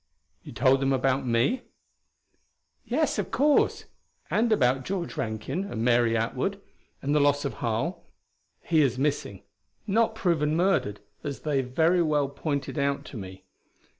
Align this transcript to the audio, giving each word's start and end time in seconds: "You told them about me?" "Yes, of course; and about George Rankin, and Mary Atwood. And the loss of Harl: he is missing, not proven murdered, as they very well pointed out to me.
"You 0.41 0.51
told 0.51 0.79
them 0.79 0.93
about 0.93 1.27
me?" 1.27 1.61
"Yes, 2.83 3.19
of 3.19 3.29
course; 3.29 3.85
and 4.31 4.51
about 4.51 4.83
George 4.83 5.15
Rankin, 5.15 5.65
and 5.65 5.85
Mary 5.85 6.17
Atwood. 6.17 6.59
And 7.03 7.13
the 7.13 7.19
loss 7.19 7.45
of 7.45 7.53
Harl: 7.61 8.03
he 8.63 8.81
is 8.81 8.97
missing, 8.97 9.43
not 9.85 10.15
proven 10.15 10.55
murdered, 10.55 11.01
as 11.23 11.41
they 11.41 11.61
very 11.61 12.01
well 12.01 12.29
pointed 12.29 12.79
out 12.79 13.05
to 13.05 13.17
me. 13.17 13.43